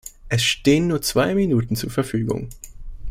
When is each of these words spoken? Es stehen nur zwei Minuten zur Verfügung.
Es 0.29 0.41
stehen 0.43 0.87
nur 0.87 1.03
zwei 1.03 1.35
Minuten 1.35 1.75
zur 1.75 1.91
Verfügung. 1.91 2.49